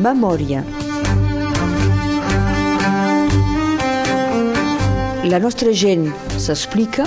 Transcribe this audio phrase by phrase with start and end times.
[0.00, 0.62] Memòria.
[5.28, 6.06] La nostra gent
[6.40, 7.04] s'explica.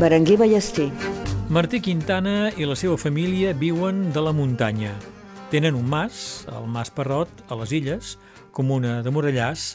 [0.00, 0.86] Berenguer Ballester.
[1.52, 4.94] Martí Quintana i la seva família viuen de la muntanya.
[5.52, 8.14] Tenen un mas, el Mas Parrot, a les Illes,
[8.56, 9.74] comuna de Morellàs,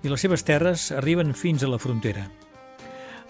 [0.00, 2.24] i les seves terres arriben fins a la frontera.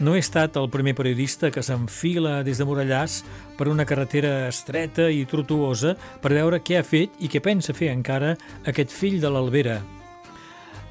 [0.02, 3.20] No he estat el primer periodista que s'enfila des de Morellàs
[3.54, 7.92] per una carretera estreta i tortuosa per veure què ha fet i què pensa fer
[7.92, 8.32] encara
[8.66, 9.76] aquest fill de l'Albera.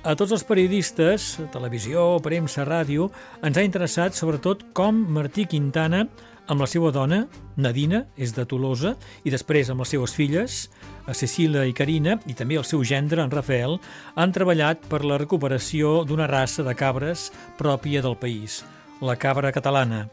[0.07, 3.09] A tots els periodistes, televisió, premsa, ràdio,
[3.43, 6.05] ens ha interessat sobretot com Martí Quintana,
[6.47, 7.25] amb la seva dona,
[7.55, 10.61] Nadina, és de Tolosa, i després amb les seves filles,
[11.07, 13.79] a Cecília i Carina, i també el seu gendre, en Rafael,
[14.15, 18.59] han treballat per la recuperació d'una raça de cabres pròpia del país,
[19.03, 20.07] la cabra catalana.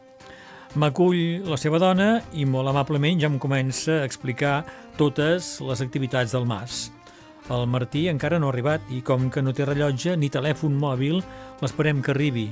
[0.75, 4.65] M'acull la seva dona i molt amablement ja em comença a explicar
[4.99, 6.91] totes les activitats del mas.
[7.51, 11.19] El Martí encara no ha arribat i com que no té rellotge ni telèfon mòbil,
[11.63, 12.47] l'esperem que arribi.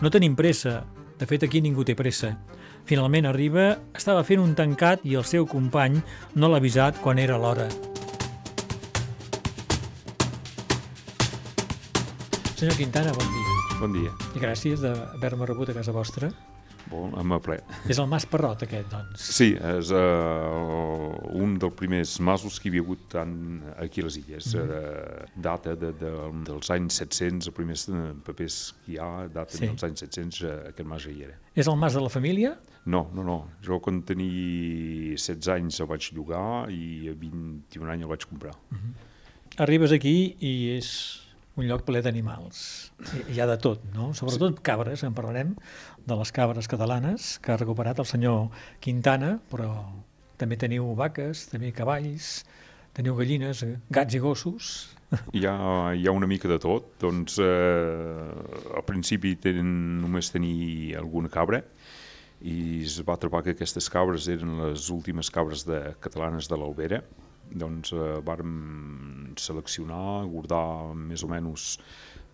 [0.00, 0.80] No tenim pressa,
[1.20, 2.32] de fet aquí ningú té pressa.
[2.88, 6.00] Finalment arriba, estava fent un tancat i el seu company
[6.34, 7.68] no l'ha avisat quan era l'hora.
[12.56, 13.49] Senyor Quintana, bon dia.
[13.80, 14.10] Bon dia.
[14.36, 16.28] I gràcies d'haver-me rebut a casa vostra.
[16.90, 17.56] Bon, amb ple.
[17.88, 19.28] És el Mas Parrot, aquest, doncs.
[19.38, 23.32] Sí, és uh, un dels primers masos que hi havia hagut tant
[23.80, 24.50] aquí a les illes.
[24.52, 25.24] Mm -hmm.
[25.30, 26.10] uh, data de, de,
[26.48, 27.86] dels anys 700, els primers
[28.26, 29.66] papers que hi ha, data sí.
[29.66, 31.38] dels anys 700, uh, aquest mas hi era.
[31.54, 32.58] És el mas de la família?
[32.84, 33.48] No, no, no.
[33.62, 38.54] Jo quan tenia 16 anys el vaig llogar i a 21 anys el vaig comprar.
[38.70, 38.92] Mm -hmm.
[39.56, 41.29] Arribes aquí i és
[41.60, 42.60] un lloc ple d'animals.
[43.30, 44.10] Hi ha de tot, no?
[44.16, 45.54] Sobretot cabres, en parlarem,
[46.06, 48.48] de les cabres catalanes que ha recuperat el senyor
[48.82, 49.70] Quintana, però
[50.40, 52.40] també teniu vaques, també cavalls,
[52.96, 54.72] teniu gallines, gats i gossos...
[55.34, 55.54] Hi ha,
[55.98, 56.92] hi ha una mica de tot.
[57.02, 59.64] Doncs eh, al principi ten,
[59.98, 61.64] només tenir alguna cabra
[62.46, 67.02] i es va trobar que aquestes cabres eren les últimes cabres de, catalanes de l'Albera
[67.50, 71.76] doncs eh, vàrem seleccionar, guardar més o menys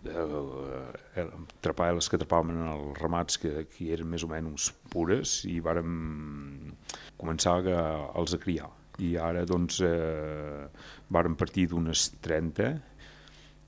[0.05, 1.27] eh,
[1.65, 6.73] trapar les que atrapaven els ramats que, que eren més o menys pures i vàrem
[7.17, 7.87] començar a,
[8.19, 8.69] els a criar.
[9.03, 10.67] I ara doncs eh,
[11.13, 12.71] vàrem partir d'unes 30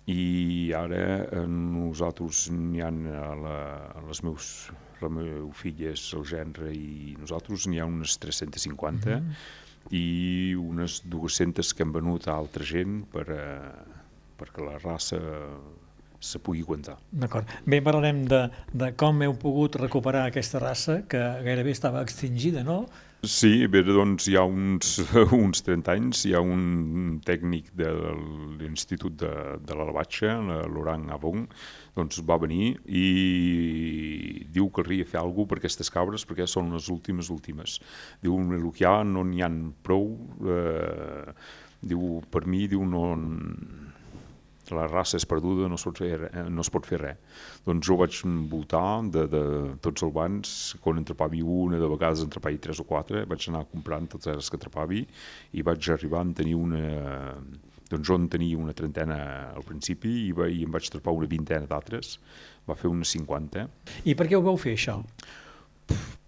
[0.10, 3.58] i ara eh, nosaltres n'hi ha a, la,
[3.94, 8.90] a les meus la meva filla és el gendre i nosaltres n'hi ha unes 350
[8.90, 9.36] mm -hmm.
[9.92, 14.00] I unes 200 que hem venut a altra gent per, eh,
[14.40, 15.20] perquè la raça
[16.20, 16.98] se pugui aguantar.
[17.12, 17.48] D'acord.
[17.66, 18.42] Bé, parlarem de,
[18.76, 22.84] de com heu pogut recuperar aquesta raça que gairebé estava extingida, no?
[23.20, 24.94] Sí, bé, doncs hi ha uns,
[25.36, 27.90] uns 30 anys, hi ha un tècnic de
[28.62, 30.38] l'Institut de, de l'Alabatxa,
[30.72, 31.42] l'Oran Abong,
[32.00, 36.88] doncs va venir i diu que ria fer alguna per aquestes cabres perquè són les
[36.88, 37.82] últimes últimes.
[38.24, 38.40] Diu,
[38.80, 39.52] hi ha no n'hi ha
[39.84, 40.14] prou,
[40.56, 41.36] eh,
[41.92, 43.04] diu, per mi, diu, no,
[44.76, 47.40] la raça és perduda, no es pot fer, no es pot fer res.
[47.66, 48.20] Doncs jo vaig
[48.52, 49.44] voltar de, de
[49.84, 50.54] tots els bans,
[50.84, 54.60] quan atrapavi una, de vegades atrapavi tres o quatre, vaig anar comprant totes les que
[54.62, 55.04] atrapavi
[55.54, 56.86] i vaig arribar a tenir una...
[57.90, 59.16] Doncs jo en tenia una trentena
[59.50, 62.20] al principi i, va, i em vaig atrapar una vintena d'altres,
[62.70, 63.64] va fer unes 50.
[64.06, 65.00] I per què ho vau fer, això?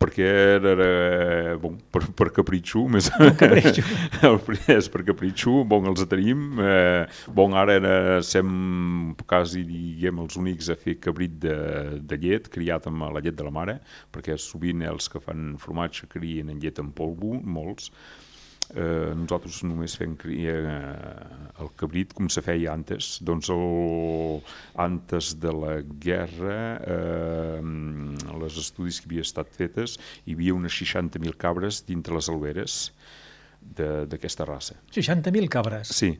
[0.01, 0.27] Perquè
[0.57, 3.83] era, bon, per, per capritxo, més capritxo.
[4.77, 7.05] és per capritxo, bon, els tenim, eh,
[7.38, 7.94] bon, ara era,
[8.25, 11.55] sem quasi, diguem, els únics a fer cabrit de,
[12.01, 13.77] de llet, criat amb la llet de la mare,
[14.13, 17.91] perquè sovint els que fan formatge crien en llet en polvo, molts,
[18.75, 21.25] eh, nosaltres només fem criar eh,
[21.63, 23.13] el cabrit com se feia antes.
[23.27, 24.41] Doncs el,
[24.81, 27.62] antes de la guerra, eh,
[28.44, 32.83] les estudis que havia estat fetes, hi havia unes 60.000 cabres dintre les alberes
[33.62, 34.79] d'aquesta raça.
[34.95, 35.91] 60.000 cabres?
[35.94, 36.15] Sí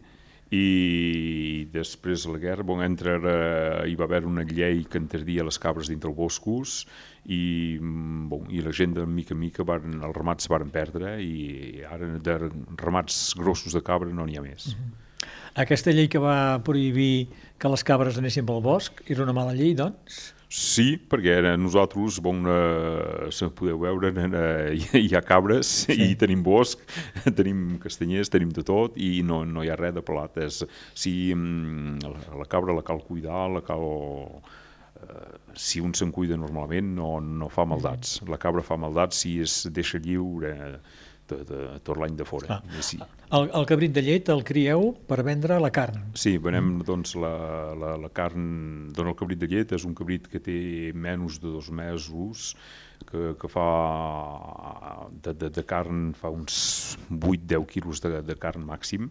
[0.52, 5.46] i després de la guerra bon, entre, uh, hi va haver una llei que enterdia
[5.48, 6.82] les cabres dintre els boscos
[7.24, 11.16] i, mm, bon, i la gent de mica en mica van, els ramats varen perdre
[11.24, 12.38] i ara de
[12.82, 14.74] ramats grossos de cabra no n'hi ha més.
[14.74, 14.92] Uh -huh.
[15.64, 17.28] Aquesta llei que va prohibir
[17.60, 20.34] que les cabres anessin pel bosc era una mala llei, doncs?
[20.52, 25.96] Sí, perquè nosaltres, bon, eh, se podeu veure, eh, hi ha cabres sí.
[25.96, 26.82] i tenim bosc,
[27.40, 30.36] tenim castanyers, tenim de tot i no, no hi ha res de pelat.
[30.44, 30.60] És,
[30.92, 33.88] si mm, la, la cabra la cal cuidar, la cal...
[35.02, 38.20] Eh, si un se'n cuida normalment no, no fa maldats.
[38.28, 40.52] La cabra fa maldats si es deixa lliure
[41.32, 42.60] de, de, tot l'any de fora.
[42.60, 42.82] Ah.
[42.84, 43.00] Sí.
[43.32, 46.12] El, el cabrit de llet el crieu per vendre la carn.
[46.20, 47.34] Sí, venem doncs, la,
[47.80, 48.46] la, la carn,
[48.96, 50.60] dona el cabrit de llet, és un cabrit que té
[50.92, 52.52] menys de dos mesos,
[53.08, 53.70] que, que fa
[55.24, 59.10] de, de, de carn fa uns 8-10 quilos de, de carn màxim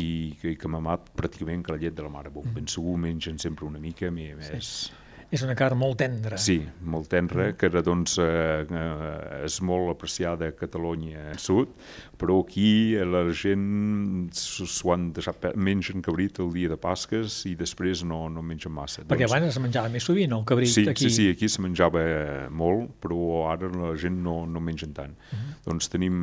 [0.00, 2.32] i que, que m'ha amat pràcticament que la llet de la mare.
[2.32, 4.90] Bon, ben segur mengen sempre una mica, més...
[5.30, 6.38] És una carn molt tendra.
[6.42, 11.70] Sí, molt tenra, que era, doncs, eh, eh, és molt apreciada a Catalunya Sud,
[12.18, 18.02] però aquí la gent s'ho han deixat, mengen cabrit el dia de Pasques i després
[18.02, 19.04] no, no mengen massa.
[19.06, 21.06] Perquè doncs, abans es menjava més sovint el cabrit sí, aquí.
[21.06, 22.02] sí, sí, aquí se menjava
[22.50, 25.14] molt, però ara la gent no, no mengen tant.
[25.30, 25.54] Mhm.
[25.68, 26.18] Doncs tenim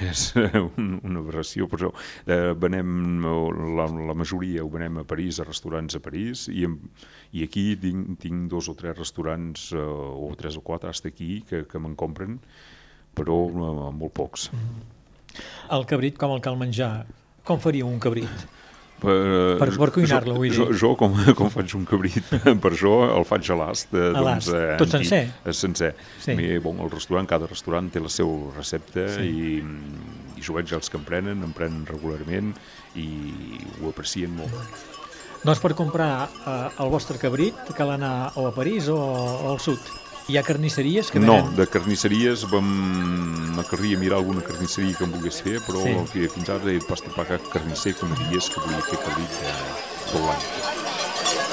[0.00, 0.24] és
[0.78, 1.90] un, una aberració, però
[2.26, 3.22] eh, venem,
[3.76, 6.78] la, la majoria ho venem a París, a restaurants a París, i, em,
[7.36, 11.42] i aquí tinc, tinc dos o tres restaurants, eh, o tres o quatre, hasta aquí,
[11.48, 12.40] que, que me'n compren,
[13.16, 14.48] però eh, molt pocs.
[15.72, 16.94] El cabrit, com el cal menjar?
[17.46, 18.48] Com faria un cabrit?
[19.02, 20.54] Per, Per- per cuinar-lo, vull dir.
[20.56, 22.22] Jo, jo com, com faig un cabrit,
[22.62, 23.90] per això el faig a l'ast.
[23.98, 25.22] eh, A doncs, l'ast, eh, tot sencer?
[25.44, 25.92] eh, Sencer.
[26.22, 26.36] Sí.
[26.38, 26.58] Sí.
[26.62, 29.26] bon, el restaurant, cada restaurant té la seva recepta Sí.
[29.26, 29.58] i,
[30.38, 32.54] i jo veig els que em prenen, em prenen regularment
[32.94, 33.08] i
[33.82, 34.54] ho aprecien molt.
[35.42, 39.58] Doncs per comprar eh, el vostre cabrit cal anar o a París o, o al
[39.58, 39.80] sud.
[40.28, 41.56] Hi ha carnisseries que No, venen...
[41.58, 42.68] de carnisseries vam...
[43.56, 45.82] m'acarria mirar alguna carnisseria que em volgués fer, però
[46.12, 46.28] Sí.
[46.36, 49.56] fins ara he pas trobar cap carnisser que me digués que volia fer cabrit de
[50.12, 51.52] tot l'any.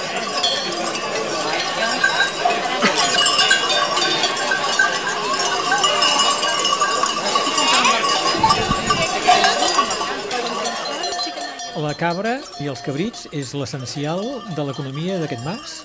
[11.80, 14.20] La cabra i els cabrits és l'essencial
[14.58, 15.78] de l'economia d'aquest mas?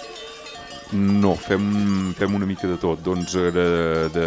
[0.94, 3.00] No, fem, fem una mica de tot.
[3.02, 3.64] Doncs eh, de,
[4.14, 4.26] de,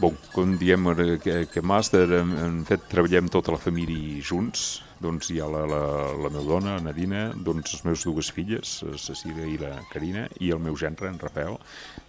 [0.00, 4.64] bon, com diem ara que, que màster, en, en fet treballem tota la família junts.
[4.98, 5.82] Doncs hi ha la, la,
[6.24, 10.50] la meva dona, Nadina, doncs les meves dues filles, la Cecília i la Carina, i
[10.56, 11.60] el meu gendre, en Rafael.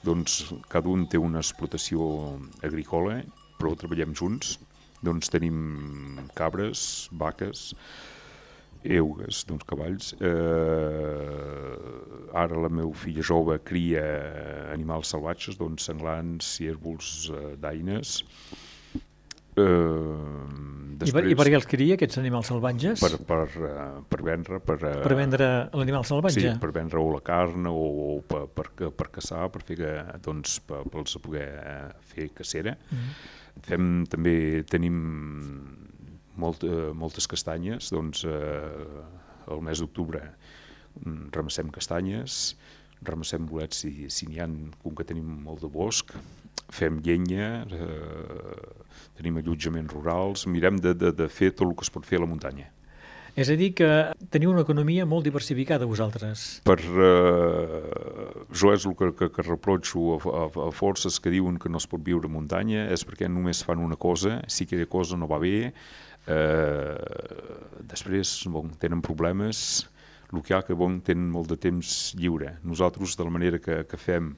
[0.07, 0.39] Doncs
[0.73, 2.09] cada un té una explotació
[2.65, 3.19] agrícola,
[3.59, 4.57] però treballem junts.
[5.05, 7.67] Doncs tenim cabres, vaques,
[8.87, 10.13] eugues, doncs cavalls.
[10.19, 11.73] Eh,
[12.37, 14.05] ara la meva filla jove cria
[14.73, 18.21] animals salvatges, doncs senglans, ciervols, eh, daines.
[19.57, 19.65] Eh,
[20.97, 23.01] I, per, I per què els cria, aquests animals salvatges?
[23.01, 26.43] per, per, eh, per vendre, per, eh, per vendre l'animal salvatge?
[26.43, 29.95] Sí, per vendre o la carn o, o per, per, per caçar, per fer que,
[30.25, 32.77] doncs, per, pels poder eh, fer cacera.
[32.93, 33.11] Mm.
[33.65, 34.37] Fem, també
[34.69, 34.97] tenim
[36.37, 39.03] molt, eh, moltes castanyes, doncs eh,
[39.51, 40.21] el mes d'octubre
[41.03, 42.55] mm, ramassem castanyes,
[43.05, 44.47] ramassem bolets si, si n'hi ha,
[44.83, 46.15] com que tenim molt de bosc,
[46.73, 51.93] fem llenya, eh, tenim allotjaments rurals, mirem de, de, de fer tot el que es
[51.93, 52.71] pot fer a la muntanya.
[53.37, 53.87] És a dir, que
[54.33, 56.45] teniu una economia molt diversificada vosaltres.
[56.65, 57.83] per eh,
[58.49, 61.77] jo és el que, que, que reprotxo a, a, a forces que diuen que no
[61.77, 65.29] es pot viure a muntanya és perquè només fan una cosa, si aquella cosa no
[65.29, 65.69] va bé,
[66.27, 66.95] eh,
[67.87, 69.87] després bon, tenen problemes,
[70.33, 72.57] el que hi ha que bon, tenen molt de temps lliure.
[72.67, 74.33] Nosaltres, de la manera que, que fem,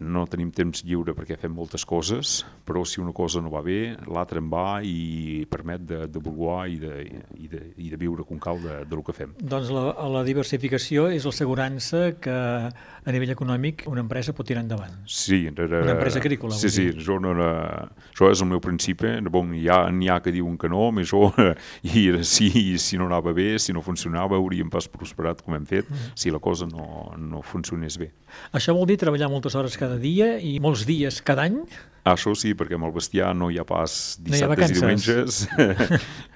[0.00, 3.96] no tenim temps lliure perquè fem moltes coses, però si una cosa no va bé,
[4.08, 6.94] l'altra en va i permet de, de vulguar i de,
[7.36, 9.34] i, de, i de viure com cal de, de lo que fem.
[9.40, 14.96] Doncs la, la diversificació és l'assegurança que a nivell econòmic una empresa pot tirar endavant.
[15.06, 17.50] Sí, era, Una empresa agrícola, Sí, sí, jo no era,
[18.10, 19.12] això és el meu principi.
[19.30, 21.28] Bon, hi ha, n'hi ha que diuen que no, més jo,
[21.84, 25.88] i si, si no anava bé, si no funcionava, hauríem pas prosperat com hem fet,
[25.90, 26.12] Mm.
[26.14, 28.10] si la cosa no, no funcionés bé.
[28.54, 31.62] Això vol dir treballar moltes hores cada dia i molts dies cada any?
[32.10, 34.74] Això sí, perquè amb el bestiar no hi ha pas No hi ha dissabtes i
[34.78, 35.40] diumenges.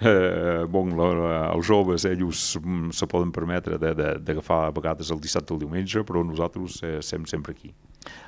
[0.05, 4.73] eh, bon, la, la, els joves, ells mm, se poden permetre de- de- d'agafar a
[4.77, 7.73] vegades el dissabte o el diumenge, però nosaltres eh, estem sempre aquí.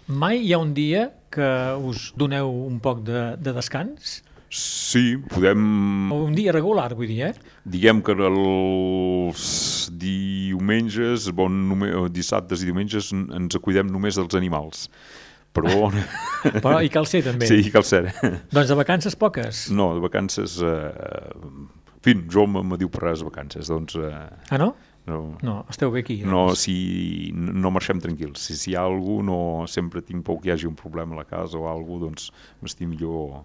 [0.08, 1.50] Mai hi ha un dia que
[1.84, 4.22] us doneu un poc de, de descans?
[4.56, 5.60] Sí, podem
[6.14, 7.32] un dia regular, vull dir, eh?
[7.68, 9.42] Diguem que els
[9.92, 14.86] diumenges, bon, només, dissabtes i diumenges ens cuidem només dels animals.
[15.56, 15.90] Però
[16.64, 17.48] Però hi cal ser, també.
[17.48, 18.06] sí, cal ser.
[18.52, 19.66] Doncs de vacances poques.
[19.74, 20.58] No, de vacances...
[20.62, 23.96] Eh, en fi, jo me, me diu per res vacances, doncs...
[23.98, 24.12] Eh,
[24.54, 24.68] Ah, no?
[25.10, 26.20] no, No, esteu bé aquí.
[26.24, 26.60] no, Doncs.
[26.66, 28.40] si no marxem tranquils.
[28.46, 31.24] Si, si hi ha algú, no sempre tinc por que hi hagi un problema a
[31.24, 32.30] la casa o alguna doncs
[32.62, 33.42] m'estim millor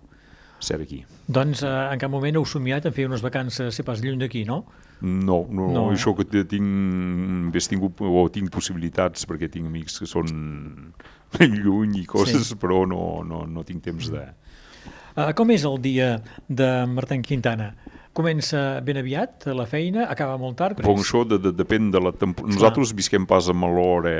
[0.63, 1.03] ser aquí.
[1.27, 4.45] doncs eh, en cap moment heu somiat en fer unes vacances, sé pas, lluny d'aquí,
[4.45, 4.65] no?
[5.01, 5.91] No, no, No.
[5.91, 10.93] això que tinc, hauria tingut, o tinc possibilitats perquè tinc amics que són
[11.39, 12.55] lluny i coses, sí.
[12.61, 14.27] però no, no, no tinc temps de,
[15.11, 17.73] Uh, com és el dia de Martín Quintana?
[18.11, 20.81] Comença ben aviat la feina, acaba molt tard?
[20.83, 22.51] Bon, això de, de, depèn de la temporada.
[22.57, 24.11] Nosaltres visquem pas amb l'hora...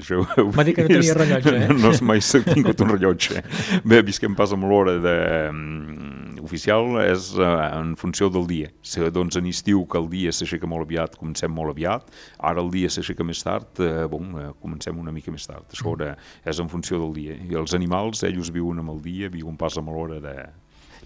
[0.00, 1.68] Eh, M'ha dit que no tenia rellotge, eh?
[1.70, 3.44] No, no mai s'ha tingut un rellotge.
[3.86, 5.14] Bé, visquem pas amb l'hora de...
[5.52, 7.46] Um, oficial és uh,
[7.78, 8.72] en funció del dia.
[8.86, 12.10] Si, doncs en estiu que el dia s'aixeca molt aviat, comencem molt aviat.
[12.50, 15.66] Ara el dia s'aixeca més tard, uh, bon, uh, comencem una mica més tard.
[15.70, 16.14] Això ara
[16.46, 17.38] és en funció del dia.
[17.46, 20.36] I els animals, ells viuen amb el dia, viuen pas amb l'hora de,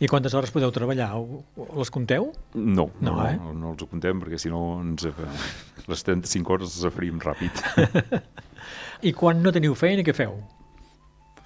[0.01, 1.11] i quantes hores podeu treballar?
[1.77, 2.31] Les compteu?
[2.55, 3.35] No, no, no, eh?
[3.37, 5.05] no, no els comptem perquè si no ens,
[5.91, 7.61] les 35 hores les afarim ràpid.
[9.09, 10.39] I quan no teniu feina, què feu?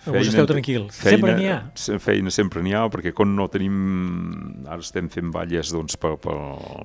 [0.04, 0.96] Feina, Us esteu tranquils?
[1.00, 1.58] Feina, sempre n'hi ha?
[2.04, 3.78] Feina sempre n'hi ha, perquè quan no tenim...
[4.68, 6.36] Ara estem fent balles doncs, per, per,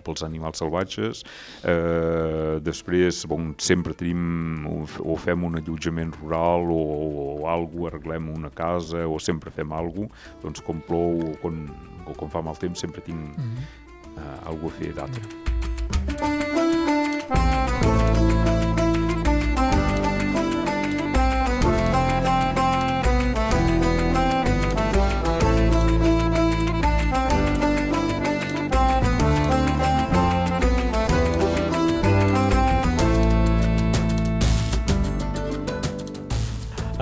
[0.05, 1.25] pels animals salvatges.
[1.67, 4.63] Eh, després, bon, sempre tenim...
[4.69, 9.51] O, o fem un allotjament rural o, o, o alguna arreglem una casa o sempre
[9.51, 10.37] fem alguna cosa.
[10.45, 11.65] Doncs quan plou o quan,
[12.07, 14.15] o quan fa mal temps sempre tinc mm -hmm.
[14.15, 15.21] eh, alguna a fer d'altre.
[15.21, 16.28] Mm -hmm.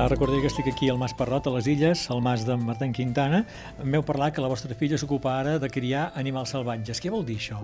[0.05, 3.39] Recordeu que estic aquí al Mas Parrot, a les Illes, al Mas de Martín Quintana.
[3.81, 7.01] Em veu parlar que la vostra filla s'ocupa ara de criar animals salvatges.
[7.01, 7.63] Què vol dir això?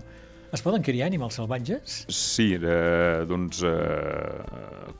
[0.54, 2.00] Es poden criar animals salvatges?
[2.14, 4.42] Sí, eh, doncs eh,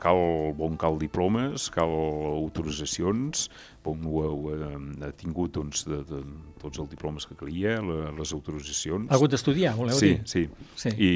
[0.02, 0.22] cal,
[0.58, 3.48] bon, cal diplomes, cal autoritzacions,
[3.82, 6.22] bon, ho, ho ha tingut doncs, de, de,
[6.62, 7.80] tots els diplomes que calia,
[8.14, 9.10] les autoritzacions.
[9.10, 10.22] Ha hagut d'estudiar, voleu sí, dir?
[10.30, 10.46] Sí,
[10.86, 10.94] sí.
[10.94, 11.12] I,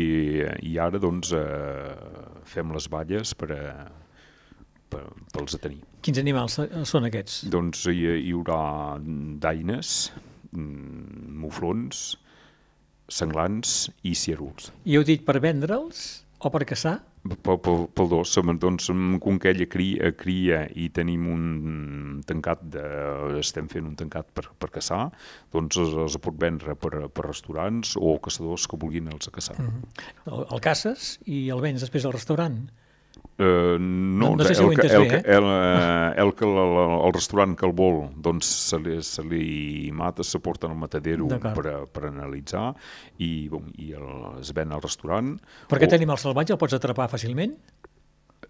[0.70, 1.94] I ara doncs eh,
[2.46, 3.64] fem les balles per a,
[4.90, 5.04] per,
[5.34, 5.82] pels a tenir.
[6.04, 7.42] Quins animals són aquests?
[7.52, 8.60] Doncs hi, hi haurà
[9.42, 10.12] daines,
[10.52, 12.16] mm, muflons,
[13.08, 14.72] senglans i ciervols.
[14.84, 16.98] I heu dit per vendre'ls o per caçar?
[17.28, 18.86] Pel, pel, pel dos, doncs,
[19.20, 22.84] com que ella cria, cria i tenim un tancat, de,
[23.40, 25.08] estem fent un tancat per, per caçar,
[25.52, 29.58] doncs es, es pot vendre per, per restaurants o caçadors que vulguin els a caçar.
[29.58, 30.04] Mm -hmm.
[30.32, 32.68] el, el caces i el vens després al restaurant?
[33.38, 35.22] Uh, no, no, no sé si el, ho el, el, bé, eh?
[35.24, 39.92] el, el, el, el, el, el restaurant que el vol doncs se li, se li
[39.94, 42.72] mata, se porta al matadero per, per analitzar
[43.22, 44.08] i, bon, i el,
[44.42, 45.36] es ven al restaurant.
[45.70, 46.00] Per aquest o...
[46.00, 47.54] animal salvatge el pots atrapar fàcilment?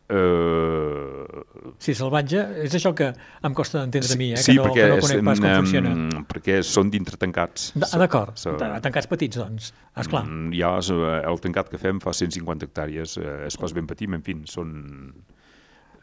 [0.08, 1.44] Uh...
[1.78, 3.10] Sí, salvatge, és això que
[3.44, 4.40] em costa d'entendre sí, a mi, eh?
[4.40, 6.22] sí, que, no, perquè que no conec pas com um, funciona.
[6.32, 7.68] Perquè són dintre tancats.
[7.76, 10.24] Ah, D'acord, so, tancats petits, doncs, esclar.
[10.24, 10.72] Mm, ja
[11.28, 14.72] el tancat que fem fa 150 hectàrees, eh, és pas ben petit, en fi, són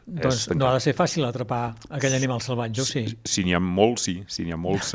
[0.06, 3.02] doncs no ha de ser fàcil atrapar aquell animal salvatge, sí?
[3.26, 4.20] Si, n'hi ha molts, sí.
[4.30, 4.94] Si n'hi ha molts...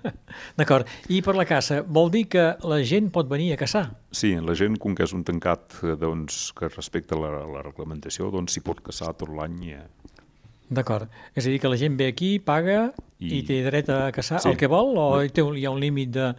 [0.58, 0.88] D'acord.
[1.14, 3.84] I per la caça, vol dir que la gent pot venir a caçar?
[4.10, 8.32] Sí, la gent, com que és un tancat eh, doncs, que respecta la, la reglamentació,
[8.34, 9.60] doncs s'hi pot caçar tot l'any.
[9.78, 9.86] Eh.
[10.74, 11.06] D'acord.
[11.38, 12.88] És a dir, que la gent ve aquí, paga
[13.18, 14.50] i, i té dret a caçar sí.
[14.50, 16.32] el que vol o hi, té, hi ha un límit de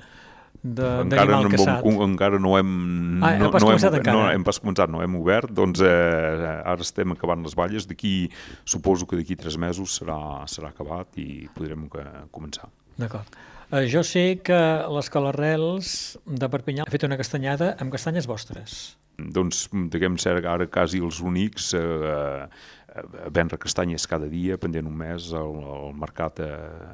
[0.64, 1.86] d'animal no, caçat.
[2.04, 2.72] encara no hem...
[3.24, 4.16] Ah, no, pas no hem, encara?
[4.16, 8.30] No, hem pas començat, no hem obert, doncs eh, ara estem acabant les valles, d'aquí,
[8.68, 10.20] suposo que d'aquí tres mesos serà,
[10.52, 12.04] serà acabat i podrem que,
[12.36, 12.68] començar.
[13.00, 13.40] D'acord.
[13.72, 14.60] Eh, jo sé que
[14.92, 18.98] l'Escola Rels de Perpinyà ha fet una castanyada amb castanyes vostres.
[19.20, 22.48] Doncs, diguem ser ara quasi els únics eh,
[22.90, 26.50] a vendre castanyes cada dia, pendent un mes al, al mercat a,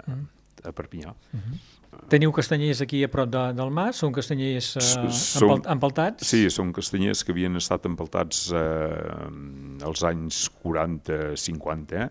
[0.05, 0.25] mm.
[0.67, 1.13] a Perpinyà.
[1.31, 1.63] Mm -hmm.
[2.11, 3.99] Teniu castanyers aquí a prop de, del mas?
[4.03, 6.27] Són castanyers eh, són, empaltats?
[6.29, 12.09] Sí, són castanyers que havien estat empaltats eh, als anys 40-50, eh?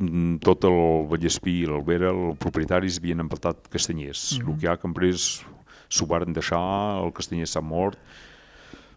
[0.00, 4.38] Mm, tot el Vallespí i l'Albera, els propietaris havien empaltat castanyers.
[4.38, 4.48] Mm -hmm.
[4.48, 5.44] El que hi ha després
[5.88, 7.98] s'ho varen deixar, el castanyer s'ha mort,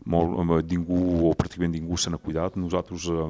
[0.10, 2.58] molt, ningú, o pràcticament ningú se n'ha cuidat.
[2.60, 3.30] Nosaltres eh,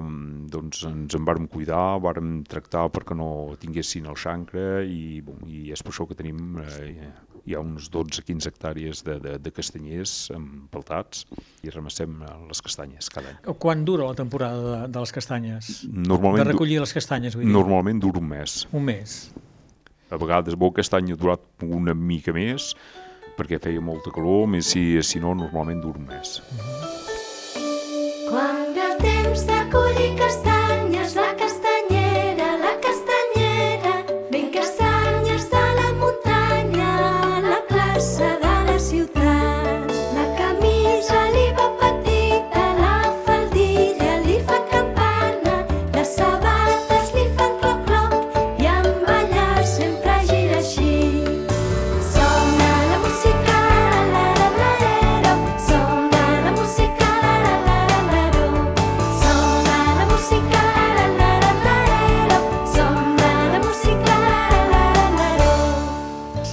[0.54, 3.30] doncs, ens en vàrem cuidar, vàrem tractar perquè no
[3.62, 7.12] tinguessin el xancre i, bon, i és per això que tenim eh,
[7.44, 11.26] hi ha uns 12-15 hectàrees de, de, de castanyers empaltats
[11.64, 13.56] i remassem les castanyes cada any.
[13.60, 15.74] Quan dura la temporada de, de les castanyes?
[15.92, 17.56] Normalment, de recollir les castanyes, vull dir?
[17.56, 18.64] Normalment dura un mes.
[18.72, 19.18] Un mes.
[20.14, 22.74] A vegades, bo, aquest any ha durat una mica més,
[23.38, 26.40] perquè feia molta calor, més si, si no, normalment dur mes.
[28.30, 30.53] Quan el temps de collir castanyes,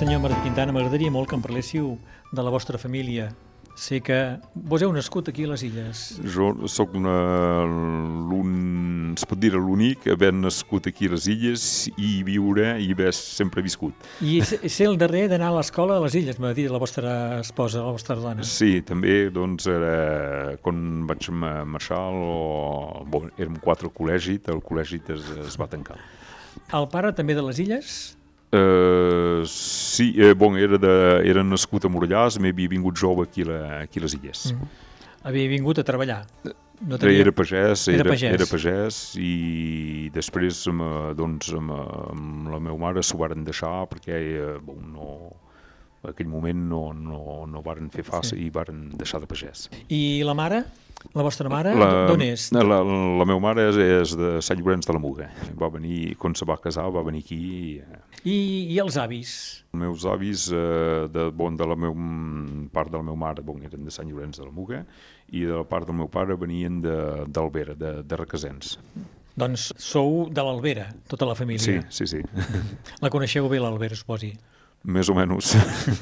[0.00, 1.98] Quintana, m'agradaria molt que em parléssiu
[2.32, 3.26] de la vostra família.
[3.76, 6.00] Sé que vos heu nascut aquí a les Illes.
[6.24, 7.12] Jo sóc una,
[8.30, 11.64] l'un, es pot dir l'únic haver nascut aquí a les Illes
[12.00, 13.92] i viure i haver sempre viscut.
[14.24, 17.82] I ser el darrer d'anar a l'escola a les Illes, m'ha dit la vostra esposa,
[17.84, 18.42] la vostra dona.
[18.44, 24.64] Sí, també, doncs, era, quan vaig ma- marxar, o, bon, érem quatre al col·legi, el
[24.64, 26.00] col·legi es, es va tancar.
[26.72, 27.98] El pare també de les Illes?
[28.50, 30.94] Uh, sí, eh, bon, era, de,
[31.30, 34.48] era nascut a Morellàs, m'havia vingut jove aquí, la, aquí a les Illes.
[34.54, 34.88] Mm.
[35.30, 36.24] Havia vingut a treballar.
[36.80, 38.32] No Era, era pagès, Era era, pagès.
[38.32, 43.84] era pagès i després amb, eh, doncs, amb, amb la meva mare s'ho varen deixar
[43.90, 45.08] perquè eh, bon, no,
[46.00, 47.20] en aquell moment no, no,
[47.52, 48.46] no varen fer fàcil sí.
[48.46, 49.66] i varen deixar de pagès.
[49.92, 50.62] I la mare?
[51.16, 51.72] La vostra mare?
[51.74, 52.50] D'on és?
[52.52, 55.30] La, la meva mare és, és de Sant Llorenç de la Muga.
[55.58, 57.38] Va venir, quan se va casar, va venir aquí.
[57.40, 58.34] i, eh, I,
[58.74, 59.32] I els avis?
[59.72, 61.96] Els meus avis, eh, de, bon, de la meu,
[62.74, 64.82] part de la meva mare, bon, eren de Sant Llorenç de la Muga,
[65.32, 68.76] i de la part del meu pare venien d'Albera, de, de, de Requesens.
[69.40, 71.84] Doncs sou de l'Albera, tota la Sí, família.
[71.88, 72.20] sí, sí.
[73.02, 74.34] La coneixeu bé, l'Albera, suposi.
[74.84, 75.54] Més o menys.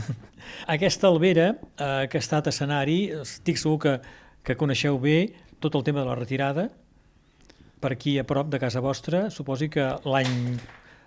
[0.75, 3.95] Aquesta Alvera, eh, que ha estat escenari, estic segur que,
[4.49, 5.19] que coneixeu bé
[5.61, 6.69] tot el tema de la retirada,
[7.79, 10.33] per aquí a prop de casa vostra, suposi que l'any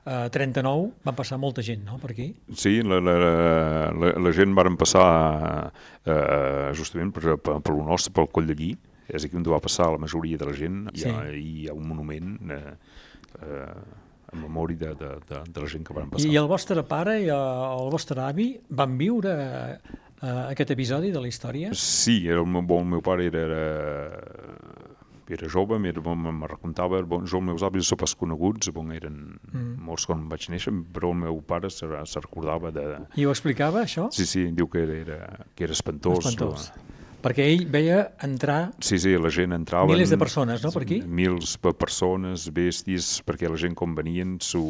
[0.06, 2.30] eh, 39 va passar molta gent, no?, per aquí.
[2.54, 3.16] Sí, la, la,
[3.98, 5.06] la, la gent varen passar
[6.06, 8.72] eh, justament per, per, per lo nostre, pel Coll de Lli,
[9.12, 11.90] és aquí on va passar la majoria de la gent, hi ha, hi ha un
[11.90, 12.62] monument eh,
[13.42, 13.74] eh,
[14.32, 16.30] en memòria de, de, de, de la gent que van passar.
[16.30, 19.34] I el vostre pare i el vostre avi van viure
[20.22, 21.74] eh, aquest episodi de la història?
[21.78, 23.66] Sí, era el meu, bon, el meu pare era, era,
[25.32, 29.20] era jove, era, me recontava, bon, jo els meus avis són pas coneguts, bon, eren
[29.52, 29.76] mm.
[29.88, 32.88] molts quan vaig néixer, però el meu pare se, se recordava de...
[33.18, 34.10] I ho explicava, això?
[34.16, 35.22] Sí, sí, diu que era, era,
[35.56, 36.26] que era espantós.
[36.26, 36.72] Espantós.
[37.22, 39.90] Perquè ell veia entrar Sí, sí, la gent entrava...
[39.92, 41.02] Milers de persones, no, per aquí?
[41.06, 44.64] Mils de persones, bèsties, perquè la gent com venien s'ho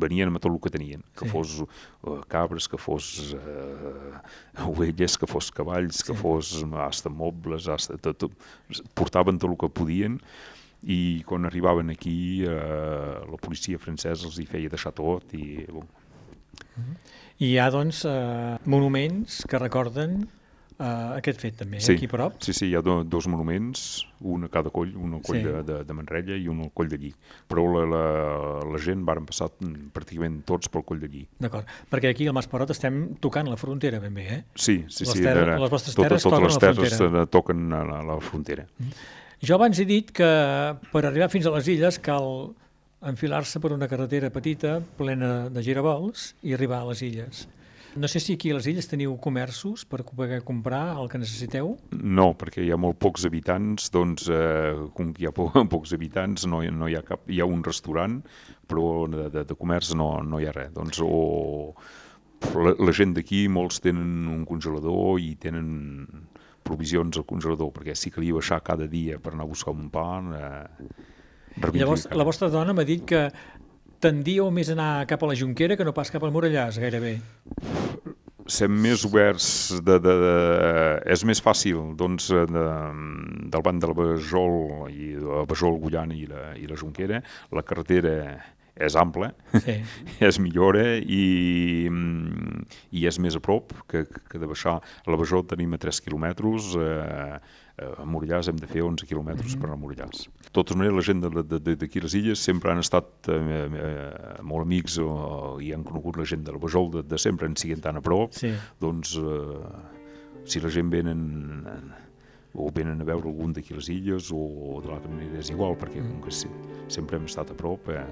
[0.00, 1.30] venien amb tot el que tenien, que Sí.
[1.32, 6.20] fos uh, cabres, que fos uh, ovelles, que fos cavalls, que Sí.
[6.20, 8.32] fos hasta mobles, hasta tot, tot,
[8.94, 10.20] portaven tot el que podien
[10.82, 15.86] i quan arribaven aquí uh, la policia francesa els hi feia deixar tot i bon,
[17.38, 20.28] I hi ha, doncs, eh, monuments que recorden
[20.78, 20.84] eh,
[21.18, 21.94] aquest fet, també, Sí.
[21.94, 22.34] aquí a prop.
[22.42, 25.42] Sí, sí, hi ha do, dos monuments, un a cada coll, un al coll Sí.
[25.44, 27.12] de, de, de Manrella i un al coll de Lli.
[27.48, 31.24] Però la, la, la gent varen passar mm, pràcticament tots pel coll de Lli.
[31.38, 34.44] D'acord, perquè aquí al Masperot estem tocant la frontera ben bé, eh?
[34.54, 35.22] Sí, sí, Les sí.
[35.22, 37.22] terres- era- les vostres totes, terres totes toquen les la terres frontera.
[37.22, 38.66] eh, toquen a la, la frontera.
[39.42, 40.24] Jo abans he dit que
[40.92, 42.54] per arribar fins a les illes cal
[43.00, 47.44] enfilar-se per una carretera petita, plena de giravolts, i arribar a les illes.
[47.96, 51.72] No sé si aquí a les illes teniu comerços per poder comprar el que necessiteu.
[51.92, 55.94] No, perquè hi ha molt pocs habitants, doncs, eh, com que hi ha po pocs
[55.96, 57.24] habitants, no, no hi ha cap...
[57.30, 58.20] Hi ha un restaurant,
[58.68, 60.74] però de, de, de comerç no, no hi ha res.
[60.76, 61.72] Doncs, o
[62.54, 66.26] la, la gent d'aquí, molts tenen un congelador i tenen
[66.68, 70.08] provisions al congelador, perquè que li baixar cada dia per anar a buscar un pa...
[70.38, 73.24] Eh, llavors la vostra dona m'ha dit que
[74.00, 77.18] tendíeu més a anar cap a la Junquera que no pas cap al Morellàs, gairebé.
[78.48, 79.46] ser més oberts,
[79.84, 80.36] de, de, de,
[81.12, 82.62] és més fàcil doncs, de,
[83.52, 87.20] del banc del Besol i de Besol, Gullana i la, i la Junquera,
[87.52, 88.14] la carretera
[88.78, 89.74] és ampla, Sí.
[90.30, 92.64] és millora i, mm,
[92.96, 94.78] i és més a prop que, que de baixar.
[94.80, 97.40] A la Besol tenim a 3 quilòmetres, eh,
[97.78, 100.24] a Morellàs hem de fer 11 quilòmetres per anar a Morellàs.
[100.42, 103.36] De totes maneres, la gent de- de- de- d'aquí les illes sempre han estat eh,
[103.38, 107.46] eh, molt amics o, i han conegut la gent de la Besol de, de sempre,
[107.46, 108.50] en siguin tan a prop, Sí.
[108.80, 111.92] doncs eh, si la gent venen
[112.54, 116.00] o venen a veure algun d'aquí les illes o de l'altra manera és igual perquè
[116.02, 116.48] com que se-
[116.88, 118.02] sempre hem estat a prop eh,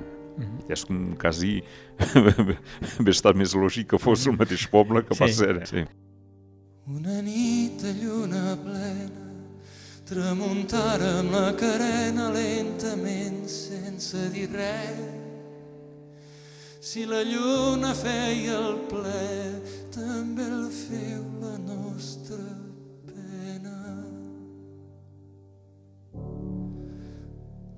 [0.69, 1.63] és com quasi
[1.99, 5.19] hauria estat més lògic que fos el mateix poble que Sí.
[5.25, 5.83] pas era sí.
[6.87, 9.26] Una nit de lluna plena
[10.07, 15.01] tramuntarem la carena lentament sense dir res.
[16.81, 19.31] Si la lluna feia el ple,
[19.91, 22.39] també el feu la nostra
[23.09, 23.81] pena.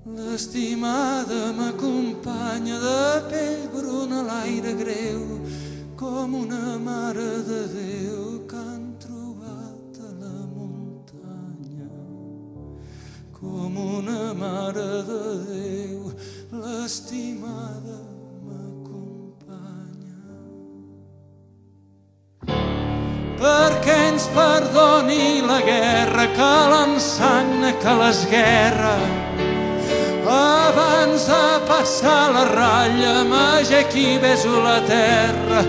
[0.05, 5.25] L'estimada m'acompanya de pell bruna l'aire greu
[5.97, 8.88] com una mare de Déu que
[16.89, 17.97] estimada
[18.45, 20.21] m'acompanya.
[23.41, 28.95] Perquè ens perdoni la guerra que l'ensagna que les guerra,
[30.39, 35.61] abans de passar la ratlla m'ajequi i beso la terra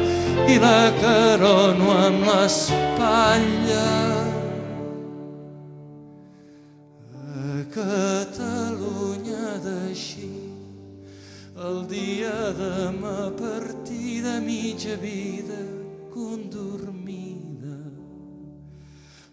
[0.48, 4.29] i la carono amb l'espatlla.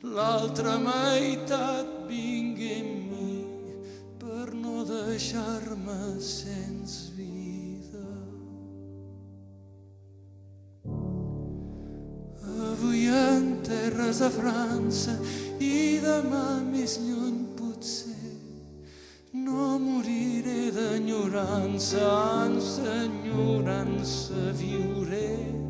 [0.03, 3.37] L'altra meitat vingui amb mi
[4.21, 8.05] per no deixar-me sense vida
[12.71, 15.17] avui en terres de França
[15.59, 18.17] i demà més lluny potser
[19.33, 22.01] no moriré d'enyorança,
[22.43, 25.66] ans d'enyorança viuré.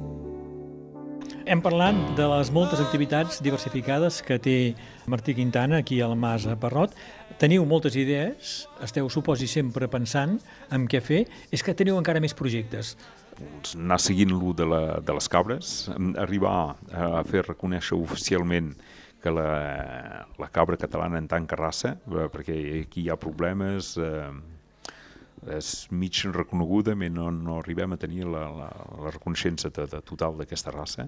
[1.47, 4.55] Hem parlat de les moltes activitats diversificades que té
[5.07, 6.91] Martí Quintana aquí al Mas a Parrot.
[7.39, 10.33] Teniu moltes idees, esteu, suposi, sempre pensant
[10.75, 11.21] en què fer.
[11.55, 12.97] És que teniu encara més projectes.
[13.37, 15.71] Doncs anar seguint lo de, la, de les cabres,
[16.19, 16.57] arribar
[16.91, 18.73] a fer reconèixer oficialment
[19.23, 23.95] que la, la cabra catalana en tant que raça, eh, perquè aquí hi ha problemes,
[23.95, 24.27] eh,
[25.57, 28.69] és mig reconeguda, però no, no arribem a tenir la, la,
[29.03, 31.07] la reconeixença de, de total d'aquesta raça.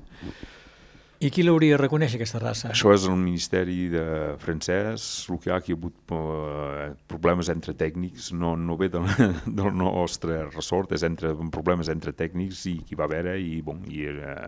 [1.19, 2.69] I qui l'hauria de reconèixer, aquesta raça?
[2.71, 4.03] Això és el Ministeri de
[4.39, 8.87] francès, el que hi ha, aquí ha hagut eh, problemes entre tècnics, no, no ve
[8.93, 9.09] del,
[9.59, 14.07] del nostre ressort, és entre, problemes entre tècnics i qui va haver i, bon, i
[14.13, 14.47] eh,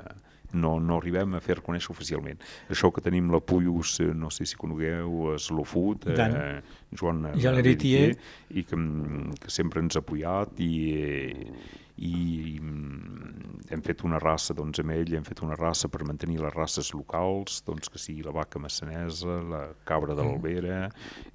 [0.53, 2.41] no, no arribem a fer reconèixer oficialment.
[2.73, 6.61] Això que tenim la Puyus, eh, no sé si conegueu, és l'Ofut, eh,
[6.97, 8.15] Joan Leritier,
[8.51, 8.81] i que,
[9.41, 10.73] que sempre ens ha apoyat i,
[12.01, 12.13] i
[13.71, 16.91] hem fet una raça doncs, amb ell, hem fet una raça per mantenir les races
[16.95, 20.79] locals, doncs, que sigui la vaca massanesa, la cabra de l'Albera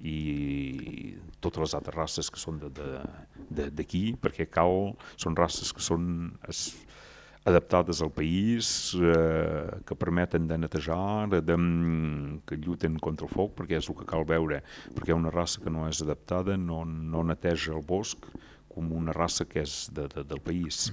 [0.01, 6.67] i totes les altres races que són d'aquí, perquè cal, són races que són es,
[7.47, 11.55] adaptades al país, eh, que permeten de netejar, de, de,
[12.45, 14.59] que lluiten contra el foc, perquè és el que cal veure,
[14.97, 18.27] perquè una raça que no és adaptada no, no neteja el bosc
[18.73, 20.91] com una raça que és de, de, del país.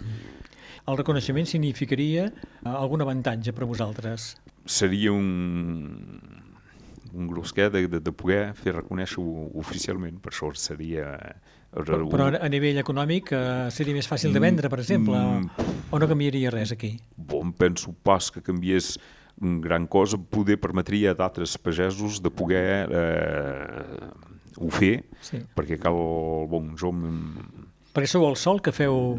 [0.87, 4.35] El reconeixement significaria eh, algun avantatge per a vosaltres?
[4.65, 6.21] Seria un,
[7.13, 9.27] un grosquer de, de, de poder fer reconèixer
[9.59, 11.17] oficialment, per això seria
[11.75, 13.43] però, però a nivell econòmic eh,
[13.75, 16.95] seria més fàcil de vendre, per exemple, mm, o no canviaria res aquí?
[17.17, 18.95] Bon, penso pas que canviés
[19.39, 24.11] gran cosa, poder permetria a d'altres pagesos de poder eh,
[24.57, 25.43] ho fer, sí.
[25.57, 25.99] perquè cal,
[26.51, 26.93] bon, jo...
[27.95, 29.19] Perquè sou el sol que feu,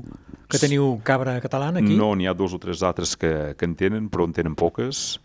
[0.51, 1.95] que teniu cabra catalana aquí?
[1.95, 5.19] No, n'hi ha dos o tres altres que, que en tenen, però en tenen poques,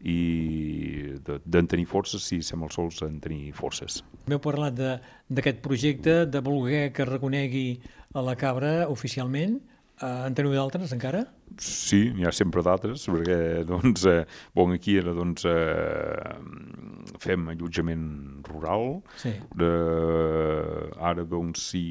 [0.00, 4.00] i d'en tenir forces, sí, som els sols en tenir forces.
[4.30, 7.80] M'heu parlat d'aquest projecte de voler que reconegui
[8.14, 9.60] a la cabra oficialment.
[10.00, 11.26] Uh, en teniu d'altres encara?
[11.60, 13.36] Sí, n'hi ha sempre d'altres, perquè
[13.68, 14.22] doncs, eh,
[14.56, 18.06] bon, aquí era, doncs, eh, fem allotjament
[18.48, 19.02] rural.
[19.20, 19.34] Sí.
[19.36, 21.84] Eh, ara, doncs, si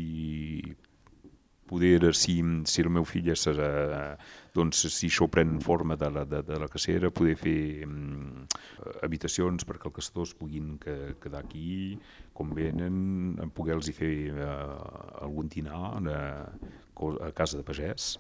[1.70, 4.16] poder, si, si el meu fill és, eh,
[4.56, 8.46] doncs, si això pren forma de la, de, de la cacera, poder fer um,
[9.06, 11.98] habitacions perquè els caçadors puguin que, quedar aquí,
[12.34, 18.18] com venen, poder-los fer uh, algun dinar uh, a casa de pagès.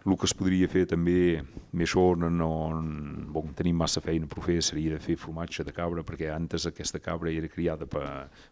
[0.00, 1.42] El que es podria fer també,
[1.76, 2.48] més això no
[3.34, 7.02] bon, tenim massa feina per fer, seria de fer formatge de cabra, perquè antes aquesta
[7.04, 8.06] cabra era criada per,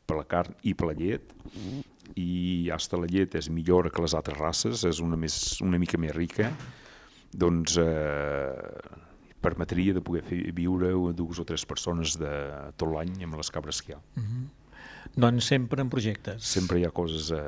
[0.05, 1.33] per la carn i per la llet,
[2.17, 5.99] i hasta la llet és millor que les altres races, és una, més, una mica
[6.01, 6.53] més rica,
[7.33, 8.81] doncs eh,
[9.41, 12.33] permetria de poder fer viure dues o tres persones de
[12.77, 14.01] tot l'any amb les cabres que hi ha.
[14.17, 14.47] Mm -hmm.
[15.17, 16.43] Doncs sempre en projectes.
[16.45, 17.41] Sempre hi ha coses eh,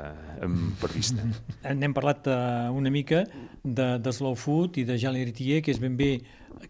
[0.81, 1.23] per vista.
[1.81, 3.23] N'hem parlat eh, una mica
[3.63, 6.15] de, de Slow Food i de Jean Leritier, que és ben bé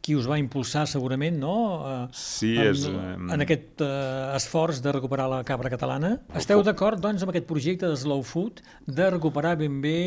[0.01, 1.55] qui us va impulsar segurament, no?
[1.83, 2.85] Eh, sí, en, és...
[2.87, 6.13] En, en aquest eh, esforç de recuperar la cabra catalana.
[6.37, 9.97] Esteu d'acord, doncs, amb aquest projecte de Slow Food de recuperar ben bé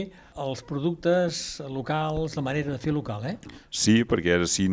[0.41, 3.37] els productes locals, la manera de fer local, eh?
[3.71, 4.67] Sí, perquè ara sí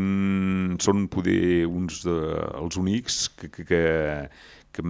[0.81, 3.83] són poder uns dels únics que, que, que
[4.75, 4.83] que,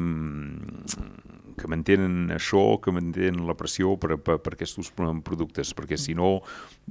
[1.60, 6.40] que mantenen això, que mantenen la pressió per, per, per aquests productes, perquè si no,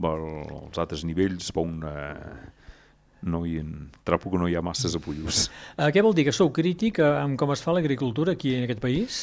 [0.01, 2.51] els altres nivells bon, eh,
[3.31, 3.61] no hi,
[4.07, 5.49] trapo que no hi ha masses apollos.
[5.77, 8.83] Uh, què vol dir, que sou crític amb com es fa l'agricultura aquí en aquest
[8.83, 9.23] país?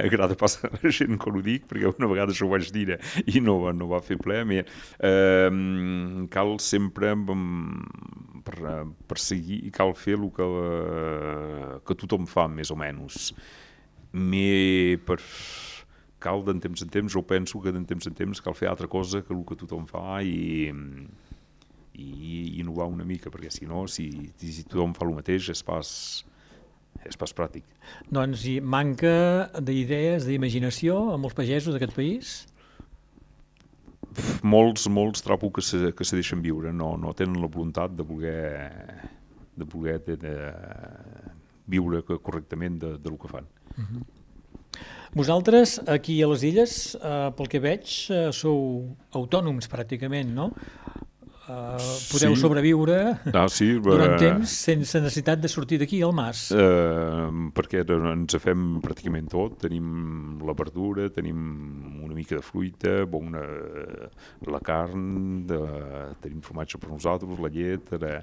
[0.00, 3.42] Agrada pas a la gent quan ho dic, perquè una vegada ho vaig dir i
[3.42, 4.42] no, no va fer ple.
[4.62, 5.50] Eh,
[6.32, 7.14] cal sempre
[8.46, 8.58] per,
[9.10, 10.46] perseguir, cal fer el que,
[11.86, 13.32] que tothom fa, més o menys.
[14.10, 15.18] Me, per,
[16.20, 18.88] cal d'en temps en temps, o penso que d'en temps en temps cal fer altra
[18.90, 20.70] cosa que el que tothom fa i,
[21.96, 25.90] i innovar una mica, perquè si no, si, si tothom fa el mateix és pas,
[27.08, 27.64] és pas pràctic.
[28.12, 32.34] Doncs hi manca d'idees, d'imaginació amb els pagesos d'aquest país?
[34.42, 38.06] Molts, molts trobo que se, que se deixen viure, no, no tenen la voluntat de
[38.06, 38.38] voler,
[39.56, 40.34] de voler de, de
[41.70, 43.46] viure correctament de, de lo que fan.
[43.76, 44.02] Uh -huh.
[45.10, 50.52] Vosaltres, aquí a les illes, eh, pel que veig, eh, sou autònoms pràcticament, no?
[51.50, 51.76] Uh,
[52.10, 52.40] podeu sí.
[52.40, 52.96] sobreviure
[53.32, 56.44] ah, sí, durant uh, temps sense necessitat de sortir d'aquí al mas.
[56.54, 59.56] Uh, perquè ens fem pràcticament tot.
[59.64, 61.40] Tenim la verdura, tenim
[62.04, 63.42] una mica de fruita, bona,
[64.46, 65.06] la carn,
[65.50, 65.60] de,
[66.22, 68.14] tenim formatge per nosaltres, la llet, de,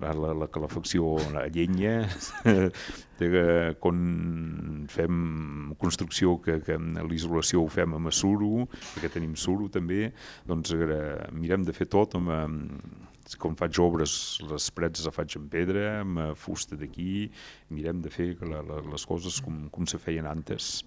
[0.00, 2.08] la, la, la calefacció a llenya,
[3.20, 3.42] de,
[3.82, 10.12] quan fem construcció, que, que l'isolació ho fem amb suro, perquè tenim suro també,
[10.48, 14.12] doncs eh, mirem de fer tot amb, amb com faig obres,
[14.48, 17.28] les parets les faig amb pedra, amb fusta d'aquí,
[17.74, 20.78] mirem de fer la, la, les coses com, com se feien antes.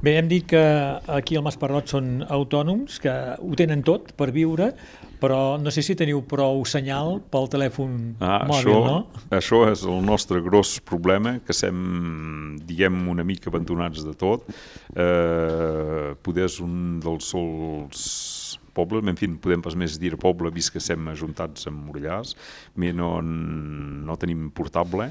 [0.00, 0.60] Bé, hem dit que
[1.12, 4.70] aquí al Masparrot són autònoms, que ho tenen tot per viure,
[5.20, 9.26] però no sé si teniu prou senyal pel telèfon ah, mòbil, això, no?
[9.36, 14.48] Això és el nostre gros problema, que sem, diguem, una mica abandonats de tot.
[14.96, 18.04] Eh, poder és un dels sols
[18.72, 22.32] pobles, en fi, podem pas més dir poble, vist que estem ajuntats amb Morellàs,
[22.96, 25.10] no, no tenim portable,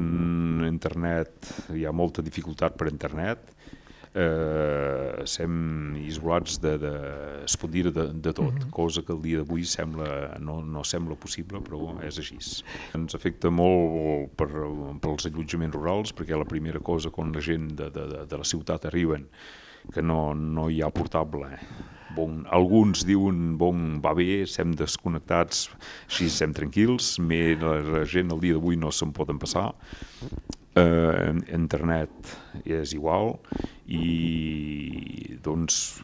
[0.00, 3.50] internet, hi ha molta dificultat per internet,
[4.14, 6.92] eh, sem isolats de, de,
[7.44, 8.70] es pot dir de, de tot, mm -hmm.
[8.70, 12.38] cosa que el dia d'avui sembla, no, no sembla possible, però és així.
[12.94, 14.48] Ens afecta molt per,
[15.00, 18.84] pels allotjaments rurals, perquè la primera cosa quan la gent de, de, de la ciutat
[18.84, 19.28] arriben
[19.92, 21.58] que no, no hi ha portable
[22.16, 25.68] bon, alguns diuen bon, va bé, estem desconnectats,
[26.08, 29.70] així estem tranquils, més la gent el dia d'avui no se'n poden passar,
[30.78, 33.36] eh, internet és igual
[33.90, 36.00] i doncs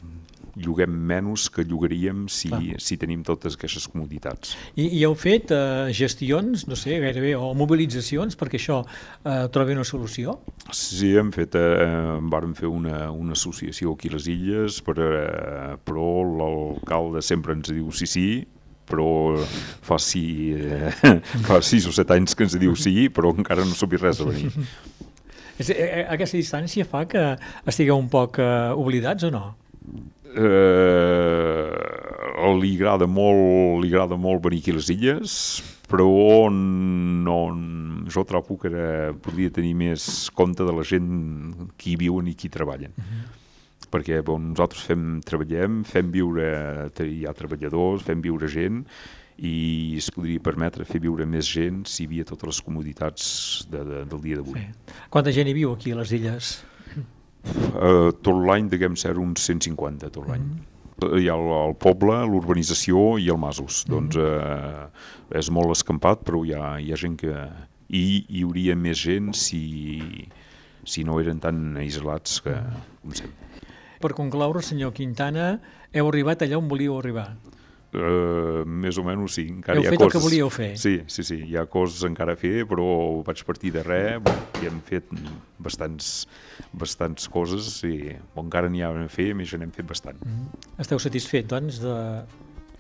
[0.56, 2.60] lloguem menys que llogaríem si, ah.
[2.80, 4.54] si tenim totes aquestes comoditats.
[4.74, 9.76] I, i heu fet eh, gestions, no sé, gairebé, o mobilitzacions perquè això eh, trobi
[9.76, 10.38] una solució?
[10.72, 15.76] Sí, hem fet, eh, vàrem fer una, una associació aquí a les illes, per, eh,
[15.84, 18.28] però l'alcalde sempre ens diu sí, sí,
[18.88, 19.36] però
[19.84, 20.92] fa, sí, eh,
[21.46, 24.30] fa sis o set anys que ens diu sí, però encara no vist res a
[24.30, 24.52] venir.
[25.56, 27.20] Eh, eh, aquesta distància fa que
[27.64, 29.54] estigueu un poc eh, oblidats o no?
[30.36, 31.70] Eh,
[32.60, 35.38] li agrada molt li agrada molt venir aquí a les illes
[35.88, 37.38] però no,
[38.12, 38.68] jo trobo que
[39.24, 41.08] podria tenir més compte de la gent
[41.80, 42.92] qui viuen i qui treballen.
[42.92, 43.16] Uh mhm.
[43.16, 43.45] -huh
[43.92, 46.48] perquè bon, nosaltres fem, treballem, fem viure,
[47.04, 48.84] hi ha treballadors, fem viure gent
[49.36, 53.26] i es podria permetre fer viure més gent si hi havia totes les comoditats
[53.68, 54.62] de, de, del dia d'avui.
[54.62, 54.94] Sí.
[55.12, 56.54] Quanta gent hi viu aquí a les illes?
[57.46, 60.40] Uh, tot l'any, diguem ser uns 150 tot l'any.
[60.40, 63.84] Mm -hmm hi ha el, el poble, l'urbanització i el Masos.
[63.84, 63.94] Mm -hmm.
[63.94, 67.34] Doncs eh, és molt escampat, però hi ha, hi ha gent que...
[67.88, 70.26] I hi hauria més gent si,
[70.84, 72.54] si no eren tan isolats que,
[73.02, 73.45] com sempre.
[74.02, 75.56] Per concloure, senyor Quintana,
[75.92, 77.30] heu arribat allà on volíeu arribar.
[77.96, 79.46] Uh, més o menys sí.
[79.48, 80.10] Encara Heu hi ha fet coses...
[80.10, 80.70] el que volíeu fer.
[80.80, 82.86] Sí, sí, sí, hi ha coses encara a fer, però
[83.24, 84.26] vaig partir de res
[84.60, 85.08] i hem fet
[85.62, 86.26] bastants,
[86.76, 87.94] bastants coses i
[88.34, 90.18] bon, encara n'hi ha a fer, més ja n'hem fet bastant.
[90.20, 90.80] Mm -hmm.
[90.84, 91.96] Esteu satisfet, doncs, de,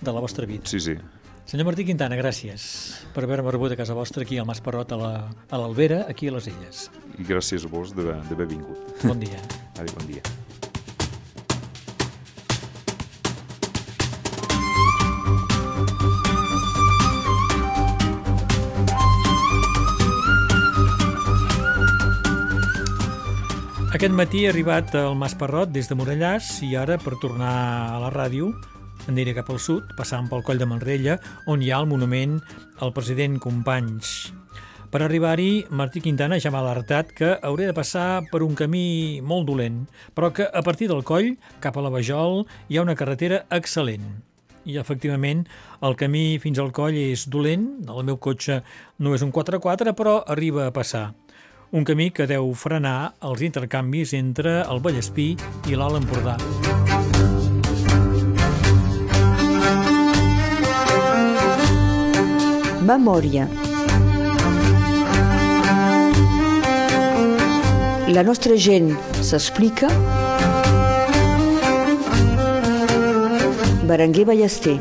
[0.00, 0.66] de la vostra vida?
[0.66, 0.98] Sí, sí.
[1.46, 5.58] Senyor Martí Quintana, gràcies per haver-me rebut a casa vostra aquí al Mas Parrot, a
[5.58, 6.90] l'Albera, la, aquí a les Illes.
[7.18, 8.76] I gràcies a vos d'haver vingut.
[9.04, 9.38] Bon dia.
[9.78, 10.45] Adéu, bon dia.
[23.96, 27.52] Aquest matí he arribat al Mas Parrot des de Morellàs i ara, per tornar
[27.94, 28.50] a la ràdio,
[29.08, 31.14] aniré cap al sud, passant pel coll de Manrella,
[31.48, 32.34] on hi ha el monument
[32.84, 34.34] al president Companys.
[34.92, 39.48] Per arribar-hi, Martí Quintana ja m'ha alertat que hauré de passar per un camí molt
[39.48, 41.32] dolent, però que a partir del coll,
[41.64, 44.04] cap a la Vajol, hi ha una carretera excel·lent.
[44.68, 45.46] I efectivament,
[45.80, 48.60] el camí fins al coll és dolent, el meu cotxe
[49.00, 51.14] no és un 4x4, però arriba a passar.
[51.76, 55.26] Un camí que deu frenar els intercanvis entre el Vallespí
[55.68, 56.36] i l'Alt Empordà.
[62.88, 63.44] Memòria.
[68.16, 69.92] La nostra gent s'explica.
[73.84, 74.80] Berenguer Ballester.